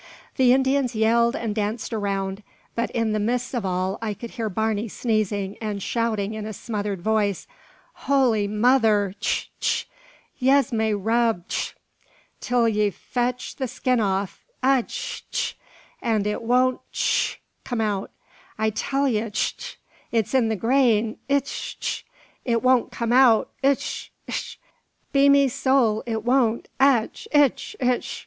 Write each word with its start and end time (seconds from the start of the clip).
The 0.35 0.51
Indians 0.51 0.95
yelled 0.95 1.35
and 1.35 1.53
danced 1.53 1.93
around; 1.93 2.41
but 2.73 2.89
in 2.89 3.11
the 3.11 3.19
midst 3.19 3.53
of 3.53 3.63
all 3.67 3.99
I 4.01 4.15
could 4.15 4.31
hear 4.31 4.49
Barney 4.49 4.87
sneezing, 4.87 5.57
and 5.61 5.79
shouting 5.83 6.33
in 6.33 6.47
a 6.47 6.53
smothered 6.53 7.03
voice 7.03 7.45
"Holy 8.09 8.47
Mother! 8.47 9.13
htch 9.21 9.49
tch! 9.59 9.85
Yez 10.39 10.73
may 10.73 10.95
rub 10.95 11.47
tch 11.47 11.53
itch! 11.53 11.75
till 12.39 12.67
yez 12.67 12.95
fetch 12.95 13.51
tch 13.51 13.55
the 13.57 13.67
skin 13.67 13.99
aff 13.99 14.43
atch 14.63 15.23
ich 15.29 15.29
ich! 15.29 15.57
an' 16.01 16.25
it 16.25 16.41
won't 16.41 16.81
tscztsh! 16.91 17.35
come 17.63 17.79
out. 17.81 18.09
I 18.57 18.71
tell 18.71 19.07
yez 19.07 19.27
itch 19.27 19.55
ch! 19.55 19.79
it's 20.11 20.33
in 20.33 20.49
the 20.49 20.55
grain 20.55 21.19
itch 21.29 21.77
itch! 21.77 22.05
It 22.43 22.63
won't 22.63 22.89
come 22.91 23.13
out 23.13 23.51
itch 23.61 24.11
itch! 24.25 24.59
be 25.11 25.29
me 25.29 25.47
sowl 25.47 26.01
it 26.07 26.25
won't 26.25 26.69
atch 26.79 27.27
itch 27.31 27.77
hitch!" 27.79 28.19